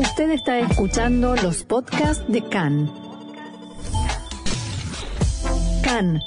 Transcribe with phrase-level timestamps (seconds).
[0.00, 2.90] Usted está escuchando los podcasts de CAN.
[5.84, 6.22] CAN,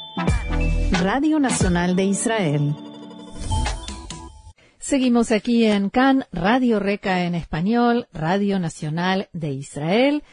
[1.02, 2.76] Radio Nacional de Israel.
[4.78, 10.24] Seguimos aquí en CAN, Radio Reca en español, Radio Nacional de Israel.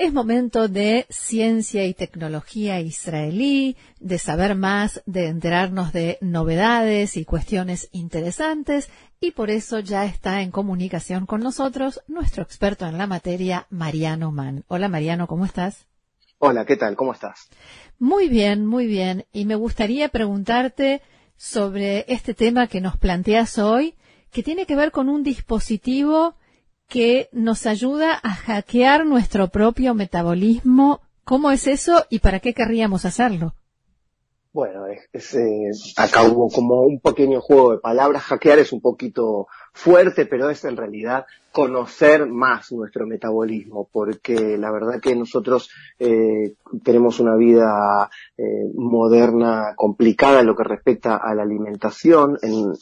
[0.00, 7.26] Es momento de ciencia y tecnología israelí, de saber más, de enterarnos de novedades y
[7.26, 8.88] cuestiones interesantes
[9.20, 14.32] y por eso ya está en comunicación con nosotros nuestro experto en la materia, Mariano
[14.32, 14.64] Mann.
[14.68, 15.84] Hola Mariano, ¿cómo estás?
[16.38, 16.96] Hola, ¿qué tal?
[16.96, 17.50] ¿Cómo estás?
[17.98, 19.26] Muy bien, muy bien.
[19.34, 21.02] Y me gustaría preguntarte
[21.36, 23.96] sobre este tema que nos planteas hoy,
[24.30, 26.36] que tiene que ver con un dispositivo
[26.90, 31.00] que nos ayuda a hackear nuestro propio metabolismo.
[31.24, 33.54] ¿Cómo es eso y para qué querríamos hacerlo?
[34.52, 38.24] Bueno, es, eh, acá hubo como un pequeño juego de palabras.
[38.24, 44.70] Hackear es un poquito fuerte, pero es en realidad conocer más nuestro metabolismo, porque la
[44.70, 51.34] verdad que nosotros eh, tenemos una vida eh, moderna complicada en lo que respecta a
[51.34, 52.72] la alimentación, en,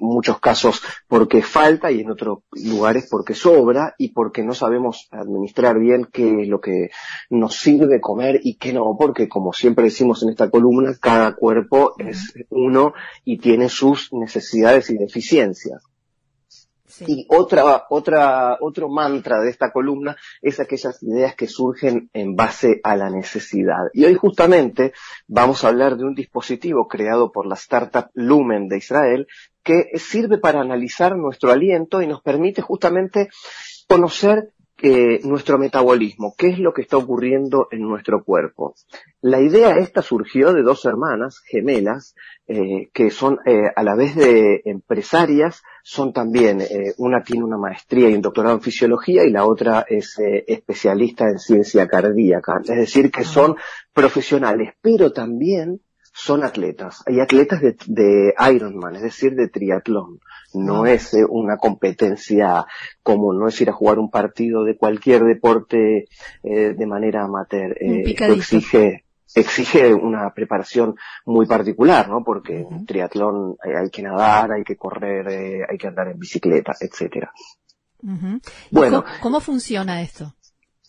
[0.00, 5.78] muchos casos porque falta y en otros lugares porque sobra y porque no sabemos administrar
[5.78, 6.90] bien qué es lo que
[7.30, 11.94] nos sirve comer y qué no, porque como siempre decimos en esta columna, cada cuerpo
[11.98, 15.82] es uno y tiene sus necesidades y deficiencias.
[17.06, 22.80] Y otra, otra, otro mantra de esta columna es aquellas ideas que surgen en base
[22.82, 23.90] a la necesidad.
[23.92, 24.92] Y hoy justamente
[25.26, 29.26] vamos a hablar de un dispositivo creado por la startup Lumen de Israel
[29.62, 33.28] que sirve para analizar nuestro aliento y nos permite justamente
[33.86, 38.76] conocer eh, nuestro metabolismo, qué es lo que está ocurriendo en nuestro cuerpo.
[39.20, 42.14] La idea esta surgió de dos hermanas gemelas
[42.46, 46.62] eh, que son eh, a la vez de empresarias, son también,
[46.98, 51.38] una tiene una maestría y un doctorado en fisiología y la otra es especialista en
[51.38, 53.56] ciencia cardíaca, es decir, que son
[53.92, 55.80] profesionales, pero también
[56.18, 57.02] son atletas.
[57.06, 60.18] Hay atletas de, de Ironman, es decir, de triatlón.
[60.52, 62.66] No es eh, una competencia
[63.02, 66.08] como no es ir a jugar un partido de cualquier deporte
[66.42, 67.76] eh, de manera amateur.
[67.80, 70.96] Eh, exige exige una preparación
[71.26, 72.24] muy particular, ¿no?
[72.24, 77.32] Porque en triatlón hay, que nadar, hay que correr, hay que andar en bicicleta, etcétera.
[78.70, 80.34] Bueno, ¿Cómo, funciona esto?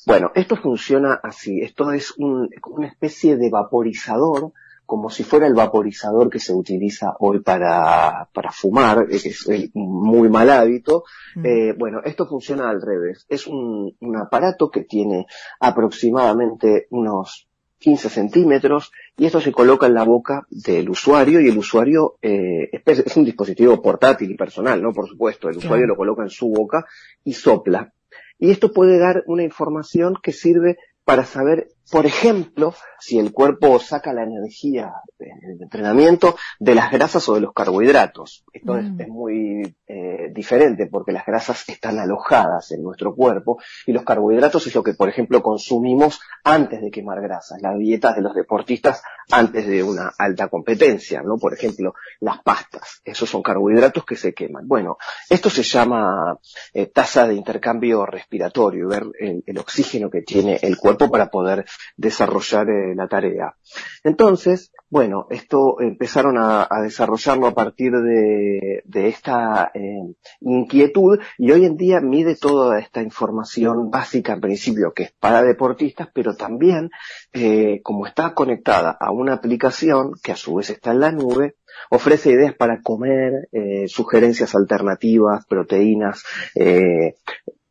[0.06, 1.60] Bueno, esto funciona así.
[1.62, 4.54] Esto es un, una especie de vaporizador
[4.86, 9.70] como si fuera el vaporizador que se utiliza hoy para, para fumar, eh, que es
[9.76, 11.04] muy mal hábito.
[11.44, 13.24] Eh, bueno, esto funciona al revés.
[13.30, 15.28] Es un, un aparato que tiene
[15.60, 17.49] aproximadamente unos
[17.80, 22.70] 15 centímetros y esto se coloca en la boca del usuario y el usuario eh,
[22.86, 24.94] es, un dispositivo portátil y personal, ¿no?
[24.94, 26.86] Por supuesto, el usuario lo coloca en su boca
[27.24, 27.94] y sopla.
[28.38, 33.80] Y esto puede dar una información que sirve para saber por ejemplo, si el cuerpo
[33.80, 38.44] saca la energía del entrenamiento de las grasas o de los carbohidratos.
[38.54, 39.10] Esto es, mm.
[39.10, 44.76] muy eh, diferente porque las grasas están alojadas en nuestro cuerpo y los carbohidratos es
[44.76, 49.02] lo que, por ejemplo, consumimos antes de quemar grasas, las dietas de los deportistas
[49.32, 51.38] antes de una alta competencia, ¿no?
[51.38, 54.68] Por ejemplo, las pastas, esos son carbohidratos que se queman.
[54.68, 54.98] Bueno,
[55.30, 56.40] esto se llama
[56.74, 61.66] eh, tasa de intercambio respiratorio, ver el oxígeno que tiene el cuerpo para poder
[61.98, 63.56] desarrollar eh, la tarea.
[64.04, 71.78] Entonces, bueno, esto empezaron a, desarrollarlo a partir de, esta eh, inquietud y hoy en
[71.78, 76.90] día mide toda esta información básica en principio que es para deportistas, pero también
[77.34, 81.56] eh, como está conectada a una aplicación que a su vez está en la nube,
[81.90, 83.48] ofrece ideas para comer,
[83.88, 86.24] sugerencias alternativas, proteínas,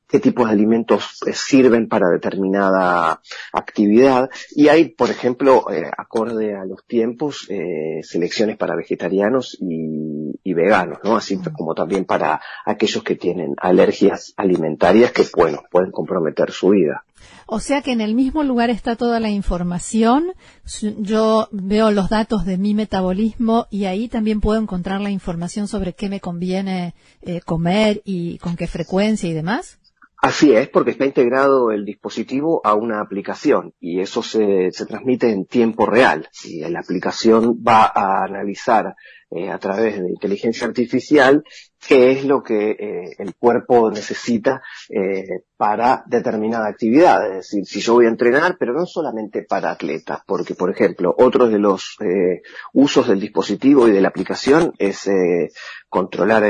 [0.08, 3.20] qué tipos de alimentos eh, sirven para determinada
[3.52, 10.08] actividad y hay, por ejemplo, eh, acorde a los tiempos, eh, selecciones para vegetarianos y,
[10.54, 11.16] veganos, ¿no?
[11.16, 17.04] Así como también para aquellos que tienen alergias alimentarias que, bueno, pueden comprometer su vida.
[17.46, 20.32] O sea que en el mismo lugar está toda la información.
[20.98, 25.92] Yo veo los datos de mi metabolismo y ahí también puedo encontrar la información sobre
[25.92, 26.94] qué me conviene
[27.44, 29.78] comer y con qué frecuencia y demás.
[30.20, 35.30] Así es, porque está integrado el dispositivo a una aplicación y eso se, se transmite
[35.30, 36.28] en tiempo real.
[36.44, 38.96] Y la aplicación va a analizar
[39.30, 41.44] eh, a través de inteligencia artificial
[41.86, 47.24] qué es lo que eh, el cuerpo necesita eh, para determinada actividad.
[47.26, 51.14] Es decir, si yo voy a entrenar, pero no solamente para atletas, porque, por ejemplo,
[51.16, 52.42] otro de los eh,
[52.72, 55.08] usos del dispositivo y de la aplicación es
[55.88, 56.44] controlar,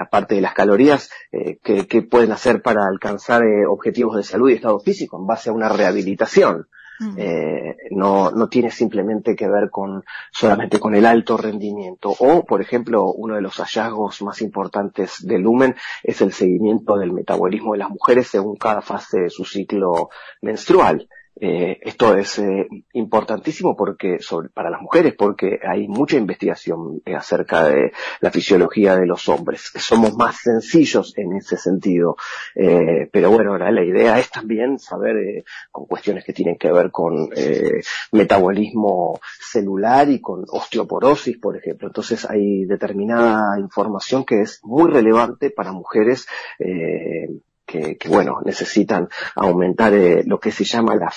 [0.00, 5.18] aparte de las calorías, qué pueden hacer para alcanzar objetivos de salud y estado físico
[5.18, 6.66] en base a una rehabilitación.
[7.16, 12.14] Eh, no, no tiene simplemente que ver con solamente con el alto rendimiento.
[12.18, 17.12] O, por ejemplo, uno de los hallazgos más importantes del Lumen es el seguimiento del
[17.12, 20.10] metabolismo de las mujeres según cada fase de su ciclo
[20.40, 21.08] menstrual.
[21.38, 27.14] Eh, esto es eh, importantísimo porque sobre, para las mujeres porque hay mucha investigación eh,
[27.14, 29.70] acerca de la fisiología de los hombres.
[29.76, 32.16] Somos más sencillos en ese sentido.
[32.54, 37.28] Pero bueno, la, la, idea es también saber con cuestiones que tienen que ver con
[38.12, 41.88] metabolismo celular y con osteoporosis, por ejemplo.
[41.88, 46.26] Entonces hay determinada información que es muy relevante para mujeres
[47.66, 51.12] que, que, bueno, necesitan aumentar eh, lo que se llama la,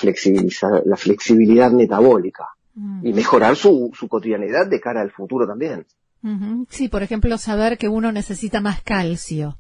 [0.86, 3.06] la flexibilidad metabólica mm.
[3.06, 5.86] y mejorar su, su cotidianidad de cara al futuro también.
[6.70, 9.58] Sí, por ejemplo, saber que uno necesita más calcio.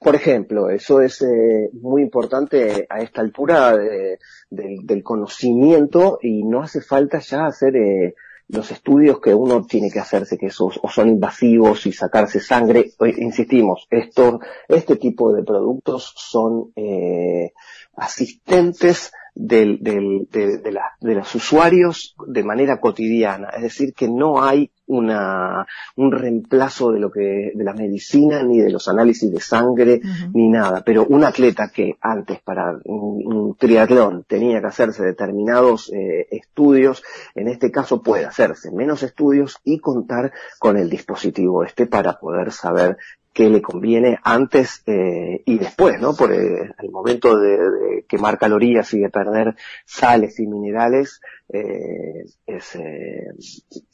[0.00, 4.18] Por ejemplo, eso es eh, muy importante a esta altura de,
[4.48, 8.14] de, del conocimiento y no hace falta ya hacer eh,
[8.52, 12.92] los estudios que uno tiene que hacerse, que esos, o son invasivos y sacarse sangre,
[13.18, 17.52] insistimos, esto, este tipo de productos son eh,
[17.96, 23.50] asistentes del, del, de, de, la, de, los usuarios de manera cotidiana.
[23.50, 25.66] Es decir, que no hay una,
[25.96, 30.00] un reemplazo de lo que, de la medicina, ni de los análisis de sangre,
[30.34, 30.82] ni nada.
[30.84, 37.02] Pero un atleta que antes para un, un triatlón tenía que hacerse determinados eh, estudios,
[37.34, 42.52] en este caso puede hacerse menos estudios y contar con el dispositivo este para poder
[42.52, 42.96] saber
[43.32, 46.14] que le conviene antes eh, y después, ¿no?
[46.14, 49.54] Por el, el momento de, de, quemar calorías y de perder
[49.84, 53.28] sales y minerales, eh, es, eh,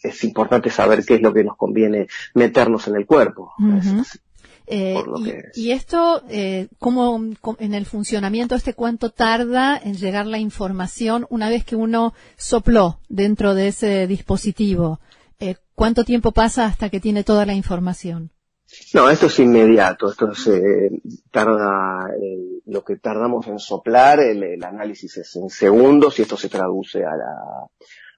[0.03, 3.53] es importante saber qué es lo que nos conviene meternos en el cuerpo.
[3.59, 4.01] Uh -huh.
[4.01, 4.21] es,
[4.69, 5.01] eh,
[5.55, 7.23] y, y, esto, eh, ¿cómo,
[7.59, 12.99] en el funcionamiento este, cuánto tarda en llegar la información una vez que uno sopló
[13.09, 15.01] dentro de ese dispositivo?
[15.39, 18.31] Eh, ¿Cuánto tiempo pasa hasta que tiene toda la información?
[18.95, 20.91] No, esto es inmediato, esto eh,
[21.31, 26.37] tarda, eh, lo que tardamos en soplar, el, el, análisis es en segundos y esto
[26.37, 27.69] se traduce a la,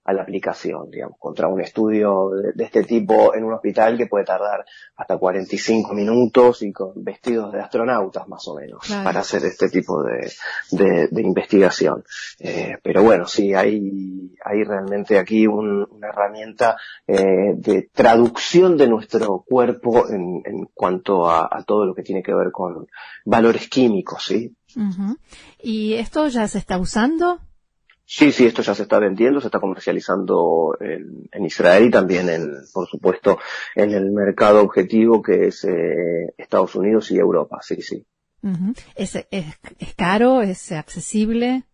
[0.09, 4.07] a la aplicación, digamos, contra un estudio de, de, este tipo en un hospital que
[4.07, 4.65] puede tardar
[4.97, 9.05] hasta 45 minutos y con vestidos de astronautas más o menos claro.
[9.05, 10.33] para hacer este tipo de,
[10.71, 12.05] de, de investigación.
[12.39, 18.89] Eh, pero bueno, sí, hay, hay realmente aquí un, una herramienta eh, de traducción de
[18.89, 22.87] nuestro cuerpo en, en cuanto a, a, todo lo que tiene que ver con
[23.27, 24.57] valores químicos, ¿sí?
[24.75, 25.17] Uh -huh.
[25.63, 27.41] ¿Y esto ya se está usando?
[28.11, 32.31] Sí, sí, esto ya se está vendiendo, se está comercializando en, en Israel y también,
[32.31, 33.39] en, por supuesto,
[33.75, 37.59] en el mercado objetivo que es eh, Estados Unidos y Europa.
[37.61, 38.07] Sí, sí.
[38.95, 39.45] ¿Es, es,
[39.79, 40.41] ¿Es caro?
[40.41, 41.65] ¿Es accesible?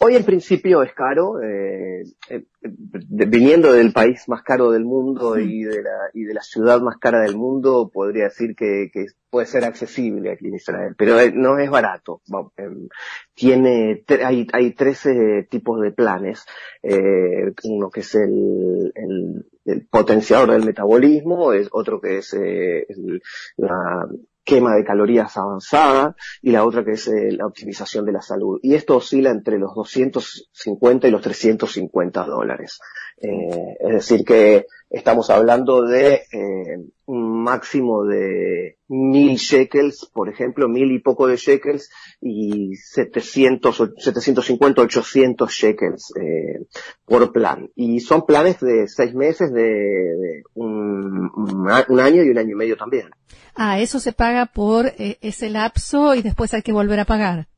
[0.00, 5.62] Hoy en principio es caro, eh, eh, viniendo del país más caro del mundo y
[5.62, 9.46] de la y de la ciudad más cara del mundo, podría decir que, que puede
[9.46, 12.22] ser accesible aquí en Israel, pero eh, no es barato.
[12.56, 12.88] Em,
[13.34, 16.44] tiene hay hay 13 tipos de planes,
[16.82, 22.86] eh, uno que es el, el, el, potenciador del metabolismo, es otro que es eh,
[22.88, 23.22] el,
[23.56, 24.06] la
[24.48, 28.58] quema de calorías avanzada y la otra que es eh, la optimización de la salud.
[28.62, 32.80] Y esto oscila entre los 250 y los 350 dólares.
[33.20, 40.68] Eh, es decir que estamos hablando de eh, un máximo de mil shekels, por ejemplo,
[40.68, 41.90] mil y poco de shekels
[42.20, 46.66] y 700, 750, 800 shekels eh,
[47.04, 47.70] por plan.
[47.74, 52.76] Y son planes de seis meses, de, un, un, año y un año y medio
[52.76, 53.10] también.
[53.54, 57.48] Ah, eso se paga por eh, ese lapso y después hay que volver a pagar.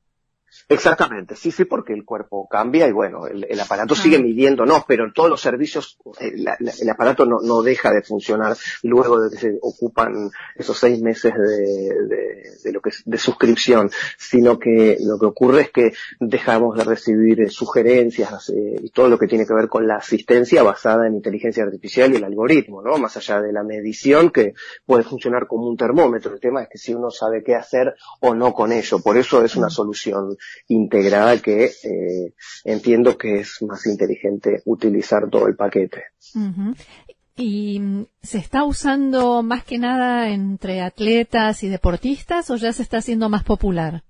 [0.71, 3.97] Exactamente, sí, sí, porque el cuerpo cambia y bueno, el, el aparato ah.
[3.97, 6.33] sigue midiéndonos, pero todos los servicios eh,
[6.81, 11.35] el aparato no, no, deja de funcionar luego de que se ocupan esos seis meses
[11.35, 15.93] de, de, de, lo que es de suscripción, sino que lo que ocurre es que
[16.21, 19.97] dejamos de recibir eh, sugerencias eh, y todo lo que tiene que ver con la
[19.97, 22.97] asistencia basada en inteligencia artificial y el algoritmo, ¿no?
[22.97, 24.55] Más allá de la medición que
[24.87, 26.33] puede funcionar como un termómetro.
[26.33, 29.45] El tema es que si uno sabe qué hacer o no con ello, por eso
[29.45, 30.37] es una solución
[30.69, 36.05] integrada que eh, entiendo que es más inteligente utilizar todo el paquete.
[37.37, 42.83] ¿Y mm, se está usando más que nada entre atletas y deportistas o ya se
[42.83, 44.05] está haciendo más popular?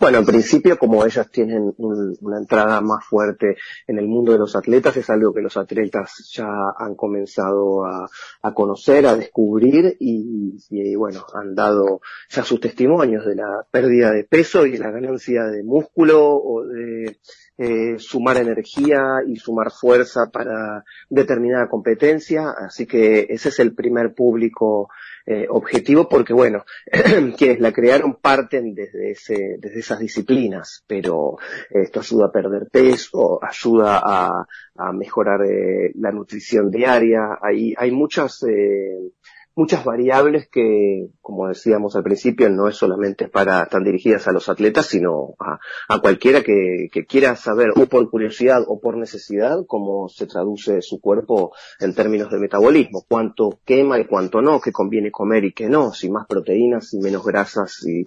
[0.00, 3.56] Bueno, en principio, como ellas tienen una entrada más fuerte
[3.86, 6.48] en el mundo de los atletas, es algo que los atletas ya
[6.78, 8.08] han comenzado a,
[8.54, 14.66] conocer, a descubrir y, bueno, han dado ya sus testimonios de la pérdida de peso
[14.66, 17.18] y la ganancia de músculo o de
[17.58, 22.50] eh, sumar energía y sumar fuerza para determinada competencia.
[22.50, 24.88] Así que ese es el primer público
[25.26, 26.64] eh, objetivo porque, bueno,
[27.36, 31.36] quienes la crearon parten desde, ese, desde esas disciplinas, pero
[31.68, 34.46] esto ayuda a perder peso, ayuda a,
[34.76, 37.38] a mejorar eh, la nutrición diaria.
[37.42, 39.10] Hay, hay muchas eh,
[39.58, 44.48] muchas variables que, como decíamos al principio, no es solamente para, están dirigidas a los
[44.48, 50.28] atletas, sino a, cualquiera que, quiera saber, o por curiosidad o por necesidad, cómo se
[50.28, 55.44] traduce su cuerpo en términos de metabolismo, cuánto quema y cuánto no, qué conviene comer
[55.44, 58.06] y qué no, si más proteínas, y menos grasas, y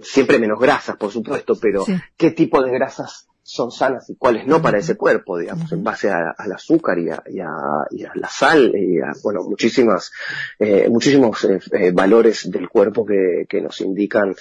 [0.00, 1.84] siempre menos grasas, por supuesto, pero
[2.16, 6.10] qué tipo de grasas son sanas y cuáles no para ese cuerpo, digamos, en base
[6.10, 7.22] al azúcar y a,
[8.14, 10.12] la sal y a, bueno, muchísimas,
[10.58, 14.34] eh, muchísimos eh, eh, valores del cuerpo que, nos indican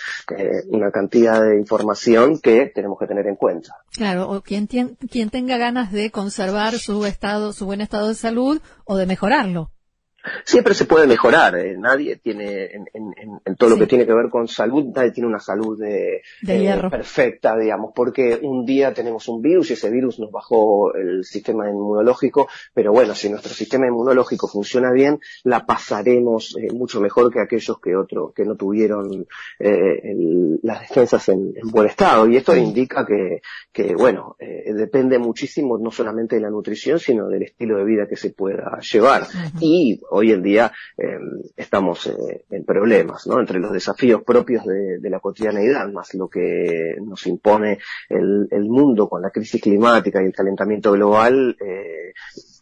[0.67, 3.75] una cantidad de información que tenemos que tener en cuenta.
[3.91, 8.59] Claro, o quien, quien tenga ganas de conservar su estado, su buen estado de salud
[8.85, 9.71] o de mejorarlo.
[10.45, 13.13] Siempre se puede mejorar, eh, nadie tiene, en, en,
[13.43, 16.81] en todo lo que tiene que ver con salud, nadie tiene una salud de, eh,
[16.89, 21.69] perfecta, digamos, porque un día tenemos un virus y ese virus nos bajó el sistema
[21.69, 27.41] inmunológico, pero bueno, si nuestro sistema inmunológico funciona bien, la pasaremos eh, mucho mejor que
[27.41, 29.25] aquellos que otros que no tuvieron
[29.59, 32.29] el, las defensas en, buen estado.
[32.29, 37.43] Y esto indica que, que bueno, depende muchísimo no solamente de la nutrición, sino del
[37.43, 39.27] estilo de vida que se pueda llevar.
[39.59, 41.17] Y hoy en día eh,
[41.57, 43.39] estamos eh, en problemas, ¿no?
[43.39, 47.79] Entre los desafíos propios de, la cotidianeidad, más lo que nos impone
[48.09, 52.13] el, mundo con la crisis climática y el calentamiento global, eh,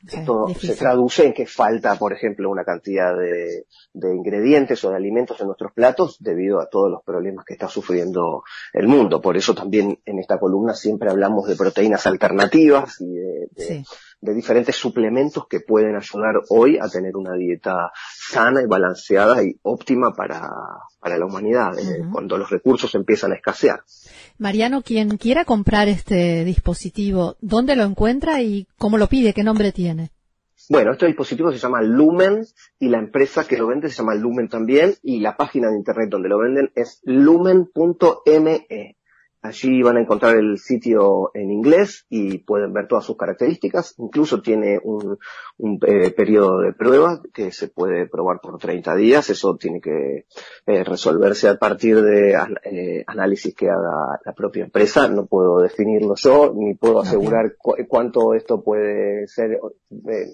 [0.08, 5.40] esto se traduce en que falta, por ejemplo, una cantidad de, ingredientes o de alimentos
[5.40, 8.44] en nuestros platos debido a todos los problemas que está sufriendo
[8.74, 9.22] el mundo.
[9.22, 13.86] Por eso también en esta columna siempre hablamos de proteínas alternativas y de, de
[14.22, 20.14] diferentes suplementos que pueden ayudar hoy a tener una dieta sana y balanceada y óptima
[20.16, 20.50] para,
[21.00, 23.84] para la humanidad, eh, cuando los recursos empiezan a escasear.
[24.38, 29.34] Mariano, quien quiera comprar este dispositivo, ¿dónde lo encuentra y cómo lo pide?
[29.34, 30.12] ¿Qué nombre tiene?
[30.70, 32.46] Bueno, este dispositivo se llama Lumen
[32.80, 36.10] y la empresa que lo vende se llama Lumen también y la página de internet
[36.10, 38.98] donde lo venden es lumen.me.
[39.44, 43.96] Allí van a encontrar el sitio en inglés y pueden ver todas sus características.
[43.98, 45.18] Incluso tiene un,
[45.88, 49.32] eh, periodo de prueba que se puede probar por 30 días.
[49.32, 50.26] Eso tiene que
[50.68, 55.08] eh, resolverse a partir de eh, análisis que haga la propia empresa.
[55.08, 57.56] No puedo definirlo yo, ni puedo asegurar
[57.88, 59.60] cuánto esto puede ser,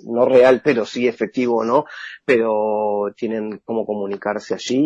[0.04, 1.86] no real, pero sí efectivo o no.
[2.26, 4.86] Pero tienen cómo comunicarse allí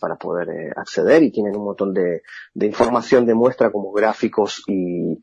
[0.00, 5.18] para poder acceder y tienen un montón de, de información de muestra como gráficos y,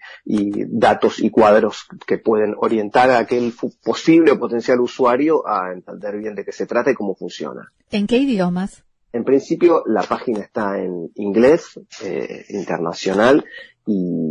[0.68, 3.52] datos y cuadros que pueden orientar a aquel
[3.84, 7.72] posible o potencial usuario a entender bien de qué se trata y cómo funciona.
[7.90, 8.84] ¿En qué idiomas?
[9.12, 13.44] En principio la página está en inglés eh, internacional
[13.86, 14.30] y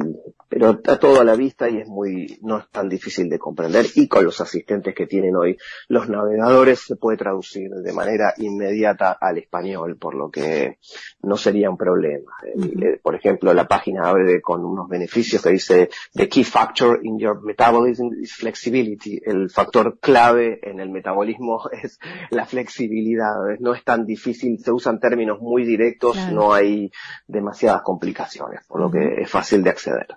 [0.49, 3.87] pero está todo a la vista y es muy, no es tan difícil de comprender
[3.95, 5.57] y con los asistentes que tienen hoy
[5.89, 10.79] los navegadores se puede traducir de manera inmediata al español, por lo que
[11.23, 12.33] no sería un problema.
[12.45, 17.19] Eh, por ejemplo, la página abre con unos beneficios que dice the key factor in
[17.19, 19.21] your metabolism is flexibility.
[19.25, 23.35] El factor clave en el metabolismo es la flexibilidad.
[23.61, 26.91] No es tan difícil, se usan términos muy directos, no hay
[27.29, 30.09] demasiadas complicaciones, por lo que es fácil de acceder.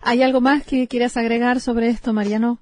[0.00, 2.60] ¿Hay algo más que quieras agregar sobre esto, Mariano?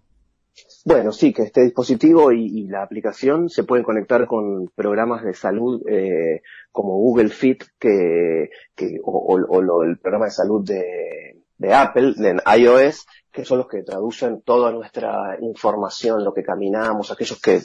[0.84, 5.82] Bueno, sí, que este dispositivo y, la aplicación se pueden conectar con programas de salud
[5.88, 8.50] eh, como Google Fit que,
[9.02, 14.42] o, el programa de salud de, de Apple, en iOS, que son los que traducen
[14.42, 17.60] toda nuestra información, lo que caminamos, aquellos que,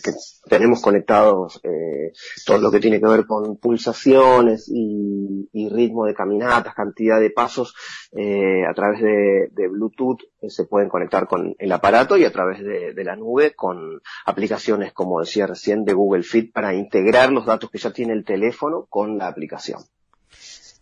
[0.50, 2.12] tenemos conectados, eh,
[2.44, 7.76] todo lo que tiene que ver con pulsaciones y, ritmo de caminatas, cantidad de pasos,
[8.12, 12.64] eh, a través de, Bluetooth eh, se pueden conectar con el aparato y a través
[12.64, 17.46] de, de, la nube con aplicaciones, como decía recién, de Google Fit para integrar los
[17.46, 19.82] datos que ya tiene el teléfono con la aplicación.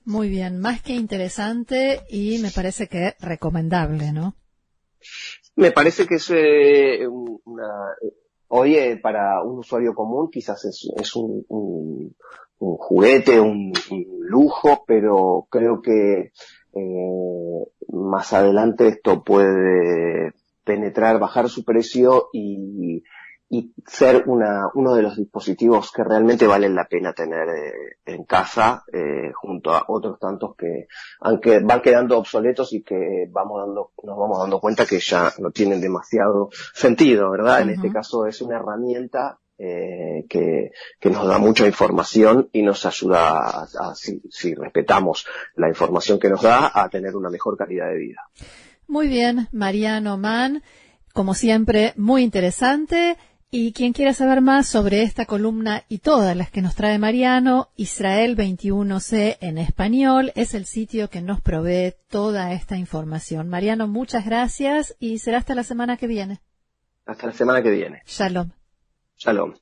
[0.07, 4.35] Muy bien, más que interesante y me parece que recomendable, ¿no?
[5.57, 7.67] Me parece que es eh, una,
[8.47, 12.15] hoy para un usuario común quizás es, un, un,
[12.57, 13.73] juguete, un,
[14.21, 16.31] lujo, pero creo que
[16.73, 20.31] eh, más adelante esto puede
[20.63, 23.03] penetrar, bajar su precio y,
[23.49, 27.73] y ser una, uno de los dispositivos que realmente valen la pena tener eh,
[28.05, 30.87] en casa eh, junto a otros tantos que
[31.21, 35.51] aunque van quedando obsoletos y que vamos dando nos vamos dando cuenta que ya no
[35.51, 41.39] tienen demasiado sentido verdad en este caso es una herramienta eh, que, que, nos da
[41.39, 45.25] mucha información y nos ayuda a, si, si respetamos
[45.55, 48.21] la información que nos da a tener una mejor calidad de vida.
[48.87, 50.61] Muy bien Mariano Mann
[51.11, 53.17] como siempre muy interesante
[53.49, 57.69] y quien quiera saber más sobre esta columna y todas las que nos trae Mariano,
[57.77, 63.47] Israel 21C en español es el sitio que nos provee toda esta información.
[63.47, 66.41] Mariano, muchas gracias y será hasta la semana que viene.
[67.05, 68.01] Hasta la semana que viene.
[68.05, 68.51] Shalom.
[69.17, 69.53] Shalom.